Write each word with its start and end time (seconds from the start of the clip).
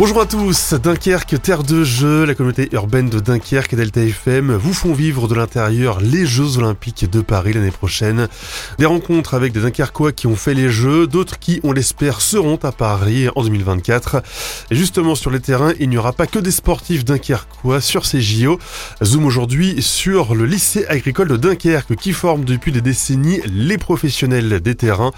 Bonjour 0.00 0.22
à 0.22 0.24
tous, 0.24 0.72
Dunkerque, 0.72 1.42
terre 1.42 1.62
de 1.62 1.84
jeu, 1.84 2.24
la 2.24 2.34
communauté 2.34 2.70
urbaine 2.72 3.10
de 3.10 3.20
Dunkerque 3.20 3.74
et 3.74 3.76
Delta 3.76 4.00
FM 4.00 4.54
vous 4.54 4.72
font 4.72 4.94
vivre 4.94 5.28
de 5.28 5.34
l'intérieur 5.34 6.00
les 6.00 6.24
Jeux 6.24 6.56
Olympiques 6.56 7.10
de 7.10 7.20
Paris 7.20 7.52
l'année 7.52 7.70
prochaine. 7.70 8.26
Des 8.78 8.86
rencontres 8.86 9.34
avec 9.34 9.52
des 9.52 9.60
Dunkerquois 9.60 10.12
qui 10.12 10.26
ont 10.26 10.36
fait 10.36 10.54
les 10.54 10.70
Jeux, 10.70 11.06
d'autres 11.06 11.38
qui, 11.38 11.60
on 11.64 11.72
l'espère, 11.72 12.22
seront 12.22 12.58
à 12.62 12.72
Paris 12.72 13.28
en 13.36 13.42
2024. 13.42 14.22
Et 14.70 14.74
justement, 14.74 15.14
sur 15.14 15.30
les 15.30 15.40
terrains, 15.40 15.74
il 15.78 15.90
n'y 15.90 15.98
aura 15.98 16.14
pas 16.14 16.26
que 16.26 16.38
des 16.38 16.50
sportifs 16.50 17.04
dunkerquois 17.04 17.82
sur 17.82 18.06
ces 18.06 18.22
JO. 18.22 18.58
Zoom 19.04 19.26
aujourd'hui 19.26 19.82
sur 19.82 20.34
le 20.34 20.46
lycée 20.46 20.86
agricole 20.86 21.28
de 21.28 21.36
Dunkerque 21.36 21.94
qui 21.94 22.14
forme 22.14 22.46
depuis 22.46 22.72
des 22.72 22.80
décennies 22.80 23.42
les 23.44 23.76
professionnels 23.76 24.60
des 24.60 24.76
terrains 24.76 25.12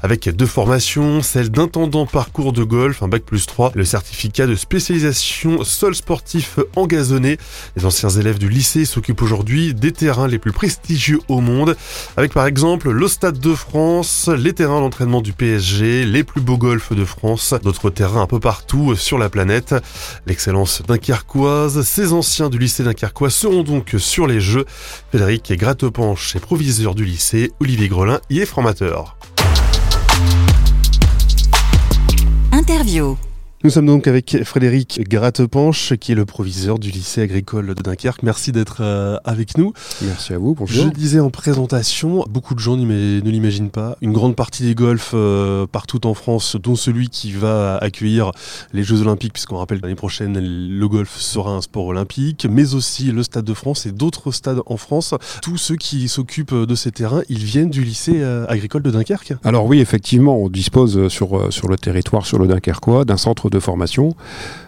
avec 0.00 0.28
deux 0.28 0.46
formations, 0.46 1.22
celle 1.22 1.50
d'intendant 1.50 2.06
parcours 2.06 2.52
de 2.52 2.62
golf, 2.62 3.02
un 3.02 3.08
bac 3.08 3.24
plus 3.24 3.44
3, 3.44 3.72
le 3.74 3.84
certificat 3.84 4.27
cas 4.30 4.46
de 4.46 4.54
spécialisation 4.54 5.64
sol 5.64 5.94
sportif 5.94 6.58
engazonné. 6.76 7.38
Les 7.76 7.84
anciens 7.84 8.10
élèves 8.10 8.38
du 8.38 8.48
lycée 8.48 8.84
s'occupent 8.84 9.22
aujourd'hui 9.22 9.74
des 9.74 9.92
terrains 9.92 10.28
les 10.28 10.38
plus 10.38 10.52
prestigieux 10.52 11.20
au 11.28 11.40
monde, 11.40 11.76
avec 12.16 12.32
par 12.32 12.46
exemple 12.46 12.90
le 12.90 13.08
Stade 13.08 13.38
de 13.38 13.54
France, 13.54 14.28
les 14.28 14.52
terrains 14.52 14.80
d'entraînement 14.80 15.20
du 15.20 15.32
PSG, 15.32 16.04
les 16.04 16.24
plus 16.24 16.40
beaux 16.40 16.58
golfs 16.58 16.92
de 16.92 17.04
France, 17.04 17.54
d'autres 17.62 17.90
terrains 17.90 18.22
un 18.22 18.26
peu 18.26 18.40
partout 18.40 18.94
sur 18.96 19.18
la 19.18 19.28
planète. 19.28 19.74
L'excellence 20.26 20.82
dunkerquoise, 20.86 21.82
ces 21.82 22.12
anciens 22.12 22.50
du 22.50 22.58
lycée 22.58 22.84
dunkerquois 22.84 23.30
seront 23.30 23.62
donc 23.62 23.94
sur 23.98 24.26
les 24.26 24.40
Jeux. 24.40 24.64
Frédéric 25.10 25.52
Grattepanche 25.52 26.36
est 26.36 26.40
proviseur 26.40 26.94
du 26.94 27.04
lycée, 27.04 27.52
Olivier 27.60 27.88
Grelin 27.88 28.20
y 28.30 28.40
est 28.40 28.46
formateur. 28.46 29.16
Interview. 32.52 33.16
Nous 33.64 33.70
sommes 33.70 33.86
donc 33.86 34.06
avec 34.06 34.44
Frédéric 34.44 35.00
Grattepanche, 35.08 35.94
qui 35.94 36.12
est 36.12 36.14
le 36.14 36.24
proviseur 36.24 36.78
du 36.78 36.92
lycée 36.92 37.22
agricole 37.22 37.74
de 37.74 37.82
Dunkerque. 37.82 38.22
Merci 38.22 38.52
d'être 38.52 38.82
euh, 38.82 39.16
avec 39.24 39.58
nous. 39.58 39.72
Merci 40.00 40.32
à 40.32 40.38
vous, 40.38 40.54
bonjour. 40.54 40.84
Je 40.84 40.90
disais 40.90 41.18
en 41.18 41.30
présentation, 41.30 42.24
beaucoup 42.30 42.54
de 42.54 42.60
gens 42.60 42.76
ne 42.76 43.20
l'imaginent 43.20 43.70
pas, 43.70 43.96
une 44.00 44.12
grande 44.12 44.36
partie 44.36 44.62
des 44.62 44.76
golfs 44.76 45.10
euh, 45.12 45.66
partout 45.66 46.06
en 46.06 46.14
France, 46.14 46.54
dont 46.54 46.76
celui 46.76 47.08
qui 47.08 47.32
va 47.32 47.78
accueillir 47.78 48.30
les 48.72 48.84
Jeux 48.84 49.00
Olympiques, 49.00 49.32
puisqu'on 49.32 49.56
rappelle 49.56 49.80
l'année 49.82 49.96
prochaine, 49.96 50.38
le 50.38 50.88
golf 50.88 51.16
sera 51.18 51.50
un 51.50 51.60
sport 51.60 51.86
olympique, 51.86 52.46
mais 52.48 52.74
aussi 52.74 53.10
le 53.10 53.24
Stade 53.24 53.44
de 53.44 53.54
France 53.54 53.86
et 53.86 53.90
d'autres 53.90 54.30
stades 54.30 54.60
en 54.66 54.76
France. 54.76 55.14
Tous 55.42 55.56
ceux 55.56 55.74
qui 55.74 56.06
s'occupent 56.06 56.54
de 56.54 56.74
ces 56.76 56.92
terrains, 56.92 57.22
ils 57.28 57.42
viennent 57.42 57.70
du 57.70 57.82
lycée 57.82 58.20
euh, 58.20 58.46
agricole 58.46 58.82
de 58.82 58.92
Dunkerque 58.92 59.34
Alors 59.42 59.66
oui, 59.66 59.80
effectivement, 59.80 60.38
on 60.38 60.48
dispose 60.48 61.08
sur, 61.08 61.52
sur 61.52 61.66
le 61.66 61.76
territoire, 61.76 62.24
sur 62.24 62.38
le 62.38 62.46
Dunkerquois, 62.46 63.04
d'un 63.04 63.16
centre 63.16 63.47
de 63.50 63.58
formation 63.60 64.14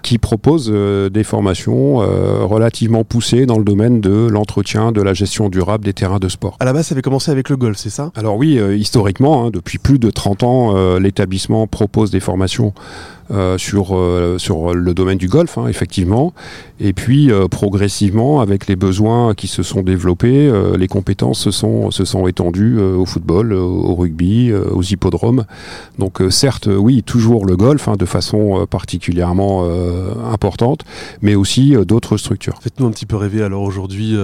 qui 0.03 0.19
propose 0.19 0.71
euh, 0.73 1.09
des 1.09 1.25
formations 1.25 2.03
euh, 2.03 2.45
relativement 2.45 3.05
poussées 3.05 3.47
dans 3.47 3.59
le 3.59 3.65
domaine 3.65 4.01
de 4.01 4.27
l'entretien, 4.29 4.93
de 4.93 5.03
la 5.03 5.15
gestion 5.15 5.49
durable 5.49 5.85
des 5.85 5.93
terrains 5.93 6.19
de 6.19 6.29
sport. 6.29 6.57
À 6.61 6.65
la 6.65 6.73
base, 6.73 6.87
ça 6.89 6.95
avait 6.95 7.03
commencé 7.03 7.31
avec 7.31 7.49
le 7.49 7.57
golf, 7.57 7.77
c'est 7.77 7.91
ça? 7.91 8.13
Alors 8.17 8.37
oui, 8.37 8.59
euh, 8.59 8.77
historiquement, 8.77 9.47
hein, 9.47 9.51
depuis 9.51 9.79
plus 9.79 9.99
de 9.99 10.11
30 10.11 10.43
ans, 10.43 10.99
l'établissement 10.99 11.67
propose 11.67 12.11
des 12.11 12.21
formations 12.21 12.73
euh, 13.33 13.59
sur, 13.59 13.97
euh, 13.97 14.39
sur 14.39 14.75
le 14.75 14.93
domaine 14.93 15.19
du 15.19 15.29
golf, 15.29 15.57
hein, 15.57 15.69
effectivement. 15.69 16.33
Et 16.81 16.93
puis, 16.93 17.31
euh, 17.31 17.47
progressivement, 17.47 18.41
avec 18.41 18.67
les 18.67 18.75
besoins 18.75 19.35
qui 19.35 19.47
se 19.47 19.63
sont 19.63 19.83
développés, 19.83 20.51
les 20.77 20.89
compétences 20.89 21.39
se 21.39 21.51
sont, 21.51 21.91
se 21.91 22.05
sont 22.05 22.27
étendues 22.27 22.81
au 22.81 23.05
football, 23.05 23.53
au 23.53 23.95
rugby, 23.95 24.53
aux 24.53 24.83
hippodromes. 24.83 25.45
Donc, 25.99 26.21
certes, 26.31 26.69
oui, 26.73 27.03
toujours 27.03 27.47
le 27.47 27.57
golf, 27.57 27.87
hein, 27.89 27.97
de 27.97 28.05
façon 28.05 28.67
particulièrement 28.69 29.69
importante, 30.33 30.85
mais 31.21 31.35
aussi 31.35 31.75
d'autres 31.87 32.17
structures. 32.17 32.59
Faites-nous 32.63 32.87
un 32.87 32.91
petit 32.91 33.07
peu 33.07 33.17
rêver, 33.17 33.43
alors, 33.43 33.63
aujourd'hui, 33.63 34.17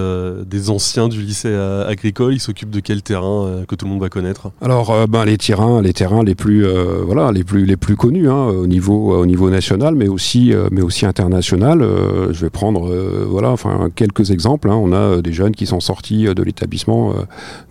des 0.45 0.69
anciens 0.69 1.07
du 1.07 1.21
lycée 1.21 1.53
agricole. 1.53 2.33
Ils 2.33 2.39
s'occupent 2.39 2.71
de 2.71 2.79
quel 2.79 3.03
terrain 3.03 3.63
que 3.67 3.75
tout 3.75 3.85
le 3.85 3.91
monde 3.91 4.01
va 4.01 4.09
connaître? 4.09 4.51
Alors, 4.61 5.07
ben, 5.07 5.25
les 5.25 5.37
terrains, 5.37 5.81
les 5.81 5.93
terrains 5.93 6.23
les 6.23 6.35
plus, 6.35 6.65
voilà, 7.05 7.31
les 7.31 7.43
plus, 7.43 7.65
les 7.65 7.77
plus 7.77 7.95
connus 7.95 8.29
hein, 8.29 8.47
au 8.47 8.67
niveau 8.67 8.96
au 8.97 9.25
niveau 9.25 9.49
national, 9.49 9.95
mais 9.95 10.07
aussi, 10.07 10.53
euh, 10.53 10.67
mais 10.71 10.81
aussi 10.81 11.05
international. 11.05 11.81
Euh, 11.81 12.33
je 12.33 12.41
vais 12.41 12.49
prendre 12.49 12.89
euh, 12.89 13.25
voilà, 13.27 13.51
enfin, 13.51 13.89
quelques 13.95 14.31
exemples. 14.31 14.69
Hein. 14.69 14.75
On 14.75 14.91
a 14.91 15.21
des 15.21 15.33
jeunes 15.33 15.53
qui 15.53 15.65
sont 15.65 15.79
sortis 15.79 16.25
de 16.25 16.43
l'établissement 16.43 17.13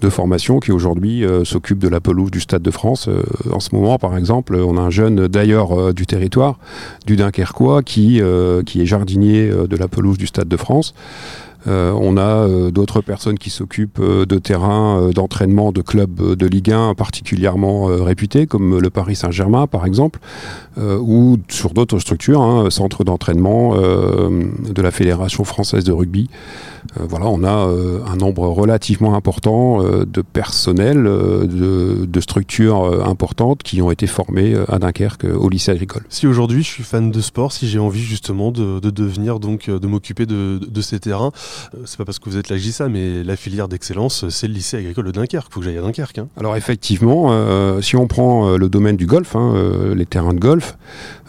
de 0.01 0.09
formation 0.09 0.59
qui 0.59 0.73
aujourd'hui 0.73 1.25
s'occupent 1.45 1.79
de 1.79 1.89
la 1.89 2.01
pelouse 2.01 2.31
du 2.31 2.41
Stade 2.41 2.63
de 2.63 2.71
France. 2.71 3.09
en 3.53 3.61
ce 3.61 3.75
moment, 3.75 3.99
par 3.99 4.17
exemple, 4.17 4.57
on 4.57 4.77
a 4.77 4.81
un 4.81 4.91
jeune 4.91 5.29
d'ailleurs 5.29 5.95
du 5.95 6.07
territoire, 6.07 6.59
du 7.07 7.17
Dunkerquois, 7.17 7.83
qui, 7.83 8.21
qui 8.67 8.81
est 8.81 8.87
jardinier 8.87 9.51
de 9.69 9.77
la 9.77 9.89
pelouse 9.89 10.19
du 10.19 10.27
Stade 10.27 10.49
de 10.49 10.57
France. 10.57 10.95
Euh, 11.67 11.93
on 11.93 12.17
a 12.17 12.47
euh, 12.47 12.71
d'autres 12.71 13.01
personnes 13.01 13.39
qui 13.39 13.51
s'occupent 13.51 13.99
euh, 14.01 14.25
de 14.25 14.39
terrains 14.39 15.11
d'entraînement 15.15 15.73
de 15.73 15.83
clubs 15.83 16.35
de 16.35 16.47
Ligue 16.47 16.73
1 16.73 16.95
particulièrement 16.95 17.87
réputés, 17.87 18.47
comme 18.47 18.79
le 18.79 18.91
Paris 18.91 19.17
Saint-Germain 19.17 19.67
par 19.67 19.87
exemple, 19.87 20.21
ou 20.79 21.39
sur 21.49 21.71
d'autres 21.71 21.99
structures, 21.99 22.43
hein, 22.43 22.71
centres 22.71 23.05
d'entraînement 23.05 23.75
de 23.77 24.83
la 24.83 24.91
Fédération 24.91 25.45
française 25.45 25.85
de 25.85 25.93
rugby. 25.93 26.29
voilà, 26.99 27.27
on 27.27 27.45
a 27.45 27.71
un 28.11 28.17
nombre 28.17 28.47
relativement 28.49 29.15
important 29.15 29.83
de 29.83 30.23
personnel, 30.23 31.05
de, 31.05 32.21
structures 32.21 33.07
importantes 33.07 33.63
qui 33.63 33.81
ont 33.83 33.91
été 33.91 34.07
formées 34.07 34.55
à 34.69 34.79
Dunkerque 34.79 35.25
au 35.25 35.49
lycée 35.49 35.73
agricole. 35.73 36.03
Si 36.09 36.27
aujourd'hui 36.27 36.63
je 36.63 36.69
suis 36.69 36.85
fan 36.85 37.11
de 37.11 37.21
sport, 37.21 37.53
si 37.53 37.69
j'ai 37.69 37.79
envie 37.79 38.03
justement 38.03 38.51
de, 38.51 38.81
devenir 38.81 39.39
donc 39.41 39.71
de 39.71 39.87
m'occuper 39.87 40.27
de, 40.27 40.59
de, 40.59 40.81
ces 40.81 40.99
terrains, 40.99 41.33
c'est 41.85 41.97
pas 41.97 42.05
parce 42.05 42.19
que 42.19 42.29
vous 42.29 42.37
êtes 42.37 42.53
dis 42.55 42.73
ça, 42.73 42.89
mais 42.89 43.23
la 43.23 43.37
filière 43.37 43.69
d'excellence, 43.69 44.29
c'est 44.29 44.49
le 44.49 44.55
lycée 44.55 44.79
agricole 44.79 45.07
de 45.07 45.11
Dunkerque. 45.11 45.53
Faut 45.53 45.61
que 45.61 45.67
j'aille 45.67 45.79
à 45.79 45.83
Dunkerque. 45.83 46.19
Hein. 46.19 46.29
Alors 46.37 46.57
effectivement, 46.57 47.29
euh, 47.31 47.81
si 47.81 47.97
on 47.97 48.07
prend 48.07 48.49
euh, 48.49 48.57
le 48.57 48.69
domaine 48.69 48.97
du 48.97 49.07
golf, 49.07 49.37
hein, 49.37 49.55
les 49.95 50.07
terrains 50.07 50.35
de 50.35 50.39
golf, 50.39 50.77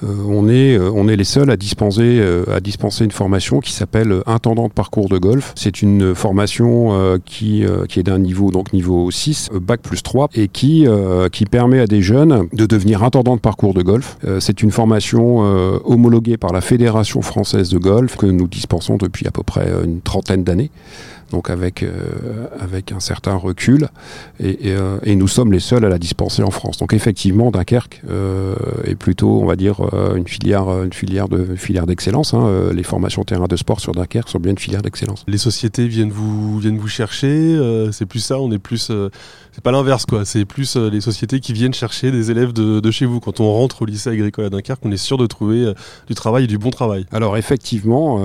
on, 0.04 0.48
est, 0.48 0.78
on 0.78 1.08
est 1.08 1.16
les 1.16 1.24
seuls 1.24 1.50
à 1.50 1.58
dispenser, 1.58 2.22
à 2.52 2.60
dispenser 2.60 3.04
une 3.04 3.12
formation 3.12 3.60
qui 3.60 3.72
s'appelle 3.72 4.22
intendant 4.26 4.68
de 4.68 4.74
parcours 4.74 5.10
de 5.10 5.18
golf. 5.18 5.54
C'est 5.56 5.82
une 5.82 6.14
formation 6.14 7.20
qui, 7.26 7.66
qui 7.90 8.00
est 8.00 8.04
d'un 8.04 8.20
niveau, 8.20 8.52
donc 8.52 8.74
niveau 8.74 9.10
6, 9.10 9.50
bac 9.54 9.82
plus 9.82 10.04
3, 10.04 10.30
et 10.36 10.48
qui, 10.48 10.86
qui 11.32 11.46
permet 11.46 11.80
à 11.80 11.88
des 11.88 12.02
jeunes 12.02 12.48
de 12.54 12.66
devenir 12.66 13.04
intendant 13.04 13.36
de 13.36 13.42
parcours 13.42 13.74
de 13.74 13.82
golf. 13.82 14.18
c'est 14.40 14.62
une 14.62 14.72
formation 14.72 15.40
homologuée 15.86 16.38
par 16.38 16.54
la 16.54 16.62
Fédération 16.62 17.22
française 17.22 17.70
de 17.70 17.80
golf 17.80 18.18
que 18.18 18.28
nous 18.28 18.48
dispensons 18.48 18.98
depuis 18.98 19.28
à 19.28 19.32
peu 19.32 19.44
près 19.44 19.68
une 19.84 20.02
trentaine 20.02 20.17
d'années 20.44 20.72
donc 21.32 21.50
avec, 21.50 21.84
euh, 21.84 22.48
avec 22.60 22.92
un 22.92 23.00
certain 23.00 23.36
recul, 23.36 23.90
euh, 24.42 25.00
et, 25.04 25.16
nous 25.16 25.28
sommes 25.28 25.52
les 25.52 25.60
seuls 25.60 25.84
à 25.84 25.90
la 25.90 25.98
dispenser 25.98 26.44
en 26.44 26.52
France. 26.52 26.78
Donc 26.78 26.94
effectivement, 26.94 27.52
Dunkerque 27.52 28.02
euh, 28.10 28.56
est 28.86 28.96
plutôt, 28.96 29.42
on 29.42 29.46
va 29.46 29.56
dire, 29.56 29.82
une 30.16 30.28
filière, 30.28 30.70
une 30.84 30.94
filière 30.94 31.28
de 31.28 31.56
filière 31.56 31.86
d'excellence. 31.86 32.34
Hein. 32.34 32.70
Les 32.74 32.84
formations 32.84 33.24
terrain 33.24 33.48
de 33.48 33.56
sport 33.56 33.80
sur 33.80 33.94
Dunkerque 33.94 34.30
sont 34.30 34.40
bien 34.40 34.52
une 34.52 34.58
filière 34.58 34.82
d'excellence. 34.82 35.24
Les 35.28 35.38
sociétés 35.38 35.88
viennent 35.88 36.12
vous, 36.12 36.60
viennent 36.60 36.78
vous 36.78 36.88
chercher, 36.88 37.58
c'est 37.92 38.06
plus 38.06 38.20
ça, 38.20 38.40
on 38.40 38.52
est 38.52 38.60
plus, 38.60 38.92
c'est 39.52 39.64
pas 39.64 39.72
l'inverse 39.72 40.06
quoi, 40.06 40.24
c'est 40.24 40.46
plus 40.46 40.76
les 40.76 41.02
sociétés 41.02 41.40
qui 41.40 41.54
viennent 41.54 41.74
chercher 41.74 42.12
des 42.12 42.32
élèves 42.32 42.54
de, 42.54 42.80
de, 42.80 42.92
chez 42.92 43.06
vous. 43.06 43.20
Quand 43.20 43.40
on 43.40 43.52
rentre 43.52 43.82
au 43.82 43.86
lycée 43.86 44.10
agricole 44.10 44.46
à 44.46 44.50
Dunkerque, 44.50 44.82
on 44.84 44.92
est 44.92 44.98
sûr 44.98 45.18
de 45.18 45.26
trouver 45.26 45.74
du 46.08 46.14
travail 46.14 46.46
et 46.46 46.48
du 46.48 46.58
bon 46.58 46.70
travail. 46.70 47.06
Alors 47.12 47.38
effectivement, 47.38 48.20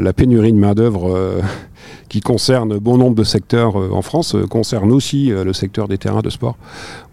la 0.00 0.12
pénurie 0.12 0.52
de 0.52 0.58
main 0.58 0.74
d'œuvre 0.74 1.40
qui 2.08 2.20
concerne 2.20 2.41
bon 2.80 2.98
nombre 2.98 3.14
de 3.14 3.24
secteurs 3.24 3.80
euh, 3.80 3.90
en 3.92 4.02
France, 4.02 4.34
euh, 4.34 4.46
concerne 4.46 4.92
aussi 4.92 5.32
euh, 5.32 5.44
le 5.44 5.52
secteur 5.52 5.88
des 5.88 5.98
terrains 5.98 6.20
de 6.20 6.30
sport, 6.30 6.56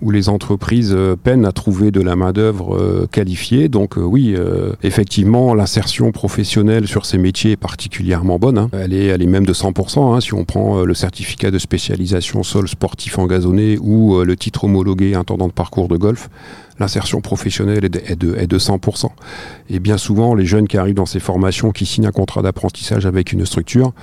où 0.02 0.12
les 0.12 0.30
entreprises 0.30 0.96
peinent 1.24 1.46
à 1.46 1.52
trouver 1.52 1.92
de 1.92 2.02
la 2.02 2.16
main-d'œuvre 2.16 3.08
qualifiée. 3.12 3.70
Donc 3.70 3.96
oui, 3.98 4.36
effectivement, 4.82 5.54
l'insertion 5.54 6.12
professionnelle 6.12 6.88
sur 6.88 7.06
ces 7.06 7.18
métiers 7.18 7.52
est 7.52 7.58
particulièrement 7.58 8.40
bonne. 8.40 8.58
Hein. 8.58 8.70
Elle, 8.72 8.94
est, 8.94 9.06
elle 9.06 9.22
est 9.22 9.28
même 9.28 9.46
de 9.46 9.54
100%. 9.54 10.16
Hein, 10.16 10.22
si 10.22 10.34
on 10.34 10.46
prend 10.46 10.84
le 10.84 10.94
certificat 10.94 11.52
de 11.52 11.60
spécialisation 11.60 12.44
sol 12.44 12.68
sportif 12.68 13.20
engazonné 13.20 13.78
ou 13.82 14.22
le 14.24 14.38
titre 14.38 14.64
homologué 14.64 15.16
intendant 15.16 15.48
de 15.48 15.54
parcours 15.54 15.90
de 15.90 15.98
golf, 15.98 16.30
l'insertion 16.80 17.22
professionnelle 17.22 17.86
est 17.86 17.90
de, 17.90 18.36
est, 18.36 18.48
de, 18.48 18.60
100%. 18.60 19.08
Et 19.70 19.80
bien 19.80 19.98
souvent, 19.98 20.34
les 20.36 20.46
jeunes 20.46 20.68
qui 20.68 20.78
arrivent 20.78 20.96
dans 20.96 21.06
ces 21.06 21.20
formations, 21.20 21.72
qui 21.72 21.86
signent 21.86 22.08
un 22.08 22.12
contrat 22.12 22.42
d'apprentissage 22.42 23.06
avec 23.06 23.34
une 23.34 23.46
structure, 23.46 23.94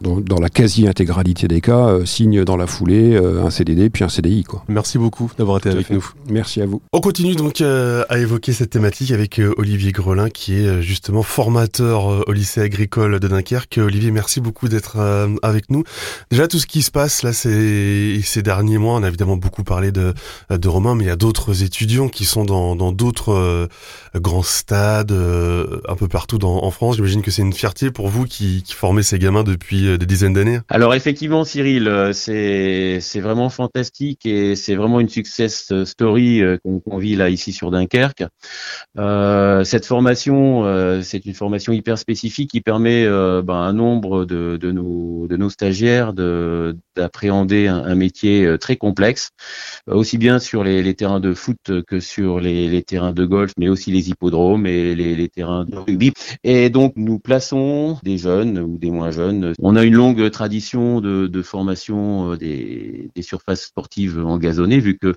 dans, 0.00 0.20
dans 0.20 0.38
la 0.38 0.48
quasi-intégralité 0.48 1.48
des 1.48 1.60
cas, 1.60 2.04
signent 2.04 2.44
dans 2.44 2.56
la 2.56 2.66
foulée 2.66 3.16
un 3.16 3.50
CDD 3.50 3.90
puis 3.90 4.04
un 4.04 4.08
CDI. 4.08 4.44
Quoi. 4.44 4.64
Merci 4.68 4.98
beaucoup 4.98 5.30
d'avoir 5.38 5.58
été 5.58 5.70
avec 5.70 5.90
nous. 5.90 6.04
Merci 6.28 6.60
à 6.60 6.66
vous. 6.66 6.82
On 6.92 7.00
continue 7.00 7.34
donc 7.34 7.60
à 7.60 8.18
évoquer 8.18 8.52
cette 8.52 8.70
thématique 8.70 9.12
avec 9.12 9.40
Olivier 9.56 9.92
Grelin, 9.92 10.28
qui 10.28 10.54
est 10.54 10.82
justement 10.82 11.22
formateur 11.22 12.28
au 12.28 12.32
lycée 12.32 12.60
agricole 12.60 13.18
de 13.18 13.28
Dunkerque. 13.28 13.78
Olivier, 13.82 14.10
merci 14.10 14.40
beaucoup 14.40 14.68
d'être 14.68 14.98
avec 15.42 15.70
nous. 15.70 15.84
Déjà, 16.30 16.48
tout 16.48 16.58
ce 16.58 16.66
qui 16.66 16.82
se 16.82 16.90
passe 16.90 17.22
là 17.22 17.32
ces, 17.32 18.20
ces 18.22 18.42
derniers 18.42 18.78
mois, 18.78 18.94
on 18.94 19.02
a 19.02 19.08
évidemment 19.08 19.36
beaucoup 19.36 19.64
parlé 19.64 19.92
de, 19.92 20.14
de 20.50 20.68
Romain, 20.68 20.94
mais 20.94 21.04
il 21.04 21.08
y 21.08 21.10
a 21.10 21.16
d'autres 21.16 21.62
étudiants 21.62 22.08
qui 22.08 22.25
sont 22.26 22.44
dans 22.44 22.92
d'autres 22.92 23.68
grands 24.14 24.42
stades 24.42 25.12
un 25.12 25.96
peu 25.96 26.08
partout 26.08 26.42
en 26.44 26.70
France. 26.70 26.96
J'imagine 26.96 27.22
que 27.22 27.30
c'est 27.30 27.42
une 27.42 27.52
fierté 27.52 27.90
pour 27.90 28.08
vous 28.08 28.24
qui, 28.24 28.62
formez 28.68 29.02
ces 29.02 29.18
gamins 29.18 29.42
depuis 29.42 29.88
euh, 29.88 29.98
des 29.98 30.06
dizaines 30.06 30.34
d'années. 30.34 30.60
Alors 30.68 30.94
effectivement, 30.94 31.44
Cyril, 31.44 31.88
euh, 31.88 32.12
c'est 32.12 33.20
vraiment 33.20 33.48
fantastique 33.48 34.26
et 34.26 34.54
c'est 34.56 34.74
vraiment 34.74 35.00
une 35.00 35.08
success 35.08 35.72
story 35.84 36.42
euh, 36.42 36.58
qu'on 36.62 36.98
vit 36.98 37.16
là 37.16 37.30
ici 37.30 37.52
sur 37.52 37.70
Dunkerque. 37.70 38.24
Euh, 38.98 39.64
cette 39.64 39.86
formation, 39.86 40.64
c'est 41.02 41.24
une 41.24 41.34
formation 41.34 41.72
hyper 41.72 41.98
spécifique 41.98 42.50
qui 42.50 42.60
permet 42.60 43.06
ben, 43.06 43.54
un 43.54 43.72
nombre 43.72 44.24
de, 44.24 44.70
nos, 44.70 45.48
stagiaires 45.48 46.12
de 46.12 46.76
d'appréhender 46.96 47.66
un, 47.68 47.94
métier 47.94 48.56
très 48.58 48.76
complexe, 48.76 49.30
aussi 49.86 50.18
bien 50.18 50.38
sur 50.38 50.64
les, 50.64 50.82
les 50.82 50.94
terrains 50.94 51.20
de 51.20 51.34
foot 51.34 51.58
que 51.86 52.00
sur 52.00 52.15
les, 52.18 52.68
les, 52.68 52.82
terrains 52.82 53.12
de 53.12 53.24
golf, 53.24 53.52
mais 53.58 53.68
aussi 53.68 53.90
les 53.90 54.10
hippodromes 54.10 54.66
et 54.66 54.94
les, 54.94 55.14
les 55.14 55.28
terrains 55.28 55.64
de 55.64 55.76
rugby. 55.76 56.12
Et 56.44 56.70
donc 56.70 56.94
nous 56.96 57.18
plaçons 57.18 57.98
des 58.02 58.18
jeunes 58.18 58.58
ou 58.58 58.78
des 58.78 58.90
moins 58.90 59.10
jeunes. 59.10 59.52
On 59.60 59.76
a 59.76 59.84
une 59.84 59.94
longue 59.94 60.30
tradition 60.30 61.00
de, 61.00 61.26
de 61.26 61.42
formation 61.42 62.32
euh, 62.32 62.36
des, 62.36 63.10
des, 63.14 63.22
surfaces 63.22 63.66
sportives 63.66 64.24
engazonnées, 64.24 64.78
vu 64.78 64.98
que 64.98 65.14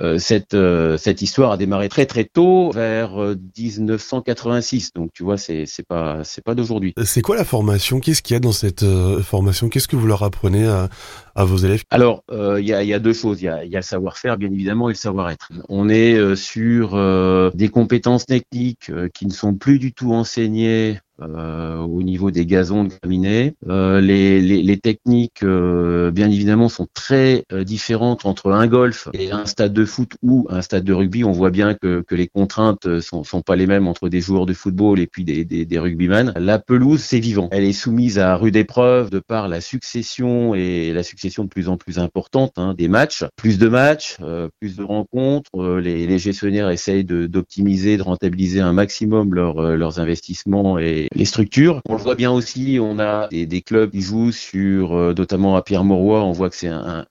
euh, 0.00 0.18
cette, 0.18 0.54
euh, 0.54 0.96
cette 0.96 1.22
histoire 1.22 1.52
a 1.52 1.56
démarré 1.56 1.88
très 1.88 2.06
très 2.06 2.24
tôt, 2.24 2.70
vers 2.72 3.16
1986. 3.56 4.92
Donc 4.94 5.10
tu 5.12 5.22
vois, 5.22 5.36
c'est 5.36 5.66
c'est 5.66 5.86
pas 5.86 6.24
c'est 6.24 6.42
pas 6.42 6.54
d'aujourd'hui. 6.54 6.94
C'est 7.04 7.22
quoi 7.22 7.36
la 7.36 7.44
formation? 7.44 8.00
Qu'est-ce 8.00 8.22
qu'il 8.22 8.34
y 8.34 8.36
a 8.36 8.40
dans 8.40 8.52
cette 8.52 8.84
formation? 9.22 9.68
Qu'est-ce 9.68 9.88
que 9.88 9.96
vous 9.96 10.06
leur 10.06 10.22
apprenez 10.22 10.66
à, 10.66 10.88
à 11.34 11.44
vos 11.44 11.56
élèves? 11.56 11.82
Alors, 11.90 12.24
il 12.30 12.64
y, 12.64 12.72
a, 12.72 12.82
y, 12.82 12.92
a, 12.92 12.98
deux 12.98 13.12
choses. 13.12 13.40
Il 13.42 13.44
y 13.44 13.48
a, 13.48 13.64
y 13.64 13.76
a, 13.76 13.78
le 13.78 13.82
savoir-faire, 13.82 14.36
bien 14.36 14.50
évidemment, 14.50 14.88
et 14.88 14.92
le 14.92 14.98
savoir-être. 14.98 15.50
On 15.68 15.88
est 15.88 16.33
sur 16.36 17.52
des 17.54 17.68
compétences 17.68 18.26
techniques 18.26 18.90
qui 19.14 19.26
ne 19.26 19.32
sont 19.32 19.54
plus 19.54 19.78
du 19.78 19.92
tout 19.92 20.12
enseignées 20.12 20.98
euh, 21.20 21.78
au 21.78 22.02
niveau 22.02 22.30
des 22.30 22.46
gazons 22.46 22.84
de 22.84 22.90
graminées. 23.00 23.54
Euh, 23.68 24.00
les, 24.00 24.40
les, 24.40 24.62
les, 24.62 24.76
techniques, 24.78 25.42
euh, 25.42 26.10
bien 26.10 26.30
évidemment, 26.30 26.68
sont 26.68 26.88
très 26.92 27.44
euh, 27.52 27.64
différentes 27.64 28.26
entre 28.26 28.50
un 28.52 28.66
golf 28.66 29.08
et 29.12 29.30
un 29.30 29.46
stade 29.46 29.72
de 29.72 29.84
foot 29.84 30.12
ou 30.22 30.46
un 30.50 30.62
stade 30.62 30.84
de 30.84 30.92
rugby. 30.92 31.24
On 31.24 31.32
voit 31.32 31.50
bien 31.50 31.74
que, 31.74 32.02
que 32.02 32.14
les 32.14 32.26
contraintes 32.26 33.00
sont, 33.00 33.24
sont 33.24 33.42
pas 33.42 33.56
les 33.56 33.66
mêmes 33.66 33.86
entre 33.86 34.08
des 34.08 34.20
joueurs 34.20 34.46
de 34.46 34.54
football 34.54 34.98
et 34.98 35.06
puis 35.06 35.24
des, 35.24 35.44
des, 35.44 35.64
des 35.64 35.78
rugbyman. 35.78 36.32
La 36.36 36.58
pelouse, 36.58 37.00
c'est 37.00 37.20
vivant. 37.20 37.48
Elle 37.52 37.64
est 37.64 37.72
soumise 37.72 38.18
à 38.18 38.36
rude 38.36 38.56
épreuve 38.56 39.10
de 39.10 39.20
par 39.20 39.48
la 39.48 39.60
succession 39.60 40.54
et 40.54 40.92
la 40.92 41.02
succession 41.02 41.44
de 41.44 41.48
plus 41.48 41.68
en 41.68 41.76
plus 41.76 41.98
importante 41.98 42.52
hein, 42.56 42.74
des 42.76 42.88
matchs. 42.88 43.24
Plus 43.36 43.58
de 43.58 43.68
matchs, 43.68 44.18
plus 44.60 44.76
de 44.76 44.82
rencontres. 44.82 45.78
les, 45.78 46.06
les 46.06 46.18
gestionnaires 46.18 46.70
essayent 46.70 47.04
d'optimiser, 47.04 47.92
de, 47.92 47.98
de, 47.98 48.02
rentabiliser 48.02 48.60
un 48.60 48.72
maximum 48.72 49.34
leur, 49.34 49.76
leurs 49.76 50.00
investissements 50.00 50.78
et 50.78 51.03
les, 51.12 51.24
structures. 51.24 51.80
On 51.88 51.94
le 51.94 52.02
voit 52.02 52.14
bien 52.14 52.30
aussi, 52.30 52.78
on 52.80 52.98
a 52.98 53.28
des, 53.28 53.62
clubs 53.62 53.90
qui 53.90 54.00
jouent 54.00 54.32
sur, 54.32 54.94
euh, 54.94 55.14
notamment 55.16 55.56
à 55.56 55.62
Pierre-Mauroy, 55.62 56.22
on 56.22 56.32
voit 56.32 56.50
que 56.50 56.56
c'est 56.56 56.68
un, 56.68 57.06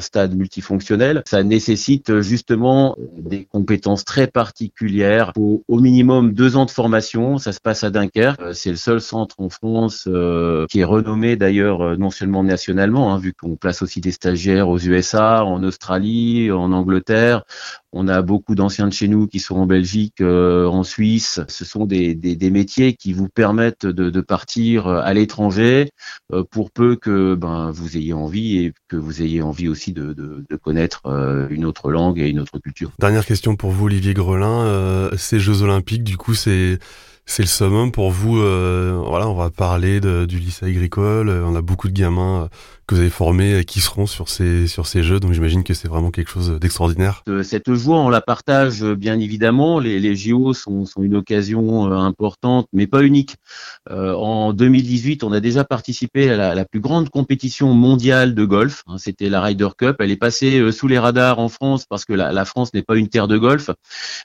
stade 0.00 0.36
multifonctionnel. 0.36 1.22
Ça 1.26 1.42
nécessite 1.42 2.20
justement 2.20 2.96
des 3.16 3.44
compétences 3.44 4.04
très 4.04 4.26
particulières. 4.26 5.32
Au 5.36 5.80
minimum 5.80 6.32
deux 6.32 6.56
ans 6.56 6.66
de 6.66 6.70
formation. 6.70 7.38
Ça 7.38 7.52
se 7.52 7.60
passe 7.60 7.84
à 7.84 7.90
Dunkerque. 7.90 8.40
Euh, 8.40 8.52
c'est 8.52 8.70
le 8.70 8.76
seul 8.76 9.00
centre 9.00 9.36
en 9.38 9.48
France 9.48 10.04
euh, 10.08 10.66
qui 10.68 10.80
est 10.80 10.84
renommé 10.84 11.36
d'ailleurs 11.36 11.98
non 11.98 12.10
seulement 12.10 12.42
nationalement, 12.42 13.14
hein, 13.14 13.18
vu 13.18 13.32
qu'on 13.32 13.56
place 13.56 13.82
aussi 13.82 14.00
des 14.00 14.10
stagiaires 14.12 14.68
aux 14.68 14.78
USA, 14.78 15.44
en 15.44 15.62
Australie, 15.62 16.50
en 16.50 16.72
Angleterre, 16.72 17.44
on 17.94 18.08
a 18.08 18.22
beaucoup 18.22 18.56
d'anciens 18.56 18.88
de 18.88 18.92
chez 18.92 19.06
nous 19.06 19.26
qui 19.28 19.38
sont 19.38 19.54
en 19.54 19.66
Belgique, 19.66 20.20
euh, 20.20 20.66
en 20.66 20.82
Suisse. 20.82 21.40
Ce 21.48 21.64
sont 21.64 21.86
des, 21.86 22.14
des, 22.14 22.50
métiers 22.50 22.94
qui 22.94 23.12
vous 23.12 23.28
permettent 23.28 23.86
de, 23.86 24.20
partir 24.20 24.88
euh, 24.88 25.00
à 25.02 25.14
l'étranger 25.14 25.90
euh, 26.32 26.42
pour 26.42 26.72
peu 26.72 26.96
que 26.96 27.34
ben, 27.36 27.70
vous 27.70 27.96
ayez 27.96 28.12
envie 28.12 28.58
et 28.58 28.72
que 28.88 28.96
vous 28.96 29.22
ayez 29.22 29.42
envie 29.42 29.68
aussi 29.68 29.92
de, 29.92 30.12
de 30.12 30.56
connaître 30.56 31.02
une 31.50 31.64
autre 31.64 31.90
langue 31.90 32.18
et 32.18 32.28
une 32.28 32.40
autre 32.40 32.58
culture. 32.58 32.90
Dernière 32.98 33.24
question 33.24 33.54
pour 33.54 33.70
vous, 33.70 33.86
Olivier 33.86 34.14
Grelin. 34.14 35.10
ces 35.16 35.38
Jeux 35.38 35.62
Olympiques, 35.62 36.04
du 36.04 36.16
coup, 36.16 36.34
c'est 36.34 36.78
c'est 37.26 37.42
le 37.42 37.48
summum 37.48 37.92
pour 37.92 38.10
vous. 38.10 38.36
voilà, 38.36 39.28
on 39.28 39.34
va 39.34 39.50
parler 39.50 40.00
du 40.00 40.38
lycée 40.38 40.66
agricole. 40.66 41.28
On 41.28 41.54
a 41.56 41.62
beaucoup 41.62 41.88
de 41.88 41.94
gamins 41.94 42.48
que 42.86 42.94
vous 42.94 43.00
avez 43.00 43.10
formés 43.10 43.64
qui 43.64 43.80
seront 43.80 44.06
sur 44.06 44.28
ces 44.28 44.66
sur 44.66 44.86
ces 44.86 45.02
jeux. 45.02 45.20
Donc 45.20 45.32
j'imagine 45.32 45.64
que 45.64 45.74
c'est 45.74 45.88
vraiment 45.88 46.10
quelque 46.10 46.30
chose 46.30 46.58
d'extraordinaire. 46.60 47.22
Euh, 47.28 47.42
cette 47.42 47.72
joie, 47.72 47.98
on 47.98 48.08
la 48.08 48.20
partage 48.20 48.82
euh, 48.82 48.94
bien 48.94 49.18
évidemment. 49.18 49.78
Les, 49.78 49.98
les 50.00 50.14
JO 50.14 50.52
sont, 50.52 50.84
sont 50.84 51.02
une 51.02 51.16
occasion 51.16 51.90
euh, 51.90 51.96
importante, 51.96 52.68
mais 52.72 52.86
pas 52.86 53.02
unique. 53.02 53.36
Euh, 53.90 54.14
en 54.14 54.52
2018, 54.52 55.24
on 55.24 55.32
a 55.32 55.40
déjà 55.40 55.64
participé 55.64 56.30
à 56.30 56.36
la, 56.36 56.54
la 56.54 56.64
plus 56.64 56.80
grande 56.80 57.08
compétition 57.08 57.72
mondiale 57.72 58.34
de 58.34 58.44
golf. 58.44 58.82
Hein, 58.86 58.98
C'était 58.98 59.30
la 59.30 59.40
Ryder 59.40 59.68
Cup. 59.78 59.96
Elle 60.00 60.10
est 60.10 60.16
passée 60.16 60.70
sous 60.72 60.88
les 60.88 60.98
radars 60.98 61.38
en 61.38 61.48
France 61.48 61.86
parce 61.88 62.04
que 62.04 62.12
la, 62.12 62.32
la 62.32 62.44
France 62.44 62.74
n'est 62.74 62.82
pas 62.82 62.96
une 62.96 63.08
terre 63.08 63.28
de 63.28 63.38
golf. 63.38 63.70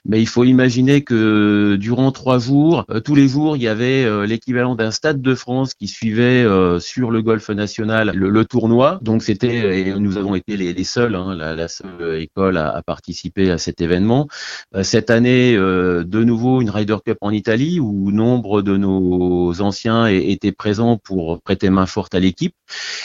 Mais 0.04 0.20
il 0.20 0.26
faut 0.26 0.44
imaginer 0.44 1.02
que 1.02 1.76
durant 1.80 2.12
trois 2.12 2.38
jours, 2.38 2.84
tous 3.04 3.14
les 3.14 3.28
jours, 3.28 3.56
il 3.56 3.62
y 3.62 3.68
avait 3.68 4.26
l'équivalent 4.26 4.74
d'un 4.74 4.90
stade 4.90 5.20
de 5.22 5.34
France 5.34 5.74
qui 5.74 5.88
suivait 5.88 6.44
sur 6.80 7.10
le 7.10 7.22
golf 7.22 7.48
national 7.50 8.12
le, 8.14 8.44
tournoi. 8.44 8.98
Donc 9.02 9.22
c'était 9.22 9.80
et 9.80 9.94
nous 9.94 10.16
avons 10.16 10.34
été 10.34 10.56
les, 10.56 10.84
seuls, 10.84 11.14
hein, 11.14 11.34
la, 11.34 11.68
seule 11.68 12.20
école 12.20 12.56
à, 12.56 12.82
participer 12.82 13.50
à 13.50 13.58
cet 13.58 13.80
événement. 13.80 14.28
Euh, 14.74 14.82
cette 14.82 15.10
année, 15.10 15.54
euh, 15.56 16.04
de 16.04 16.24
nouveau 16.24 16.60
une 16.60 16.70
Ryder 16.70 16.96
Cup 17.04 17.18
en 17.20 17.30
Italie 17.30 17.80
où 17.80 18.10
nombre 18.10 18.62
de 18.62 18.76
nos 18.76 19.60
anciens 19.60 20.06
étaient 20.06 20.52
présents 20.52 20.96
pour 20.96 21.40
prêter 21.42 21.70
main 21.70 21.86
forte 21.86 22.14
à 22.14 22.20
l'équipe. 22.20 22.54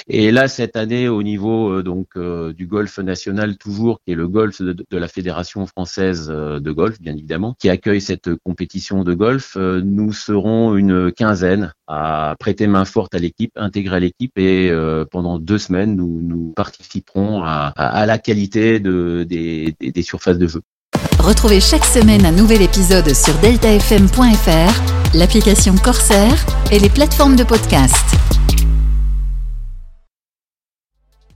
Et 0.07 0.31
là 0.31 0.47
cette 0.47 0.75
année 0.75 1.07
au 1.07 1.23
niveau 1.23 1.69
euh, 1.69 1.83
donc 1.83 2.17
du 2.55 2.67
golf 2.67 2.97
national 2.99 3.57
toujours 3.57 3.99
qui 4.05 4.11
est 4.11 4.15
le 4.15 4.27
golf 4.27 4.61
de, 4.61 4.85
la 4.91 5.07
fédération 5.07 5.65
française 5.65 6.27
de 6.27 6.71
golf 6.71 6.99
bien 7.01 7.13
évidemment 7.13 7.55
qui 7.59 7.69
accueille 7.69 8.01
cette 8.01 8.33
compétition 8.43 9.03
de 9.03 9.13
golf, 9.13 9.57
nous 9.83 10.13
serons 10.13 10.75
une 10.75 11.11
quinzaine 11.11 11.73
à 11.87 12.35
prêter 12.39 12.67
main 12.67 12.85
forte 12.85 13.15
à 13.15 13.19
l'équipe, 13.19 13.51
intégrer 13.55 13.97
à 13.97 13.99
l'équipe 13.99 14.37
et 14.37 14.71
pendant 15.11 15.39
deux 15.39 15.57
semaines, 15.57 15.95
nous, 15.95 16.19
nous 16.21 16.53
participerons 16.55 17.43
à, 17.43 18.05
la 18.05 18.17
qualité 18.17 18.79
de, 18.79 19.25
des, 19.27 19.75
des, 19.79 19.91
des 19.91 20.01
surfaces 20.01 20.37
de 20.37 20.47
jeu. 20.47 20.61
Retrouvez 21.19 21.59
chaque 21.59 21.85
semaine 21.85 22.25
un 22.25 22.31
nouvel 22.31 22.61
épisode 22.61 23.13
sur 23.13 23.33
deltafm.fr, 23.39 25.15
l'application 25.15 25.75
Corsair 25.75 26.45
et 26.71 26.79
les 26.79 26.89
plateformes 26.89 27.35
de 27.35 27.43
podcast. 27.43 28.34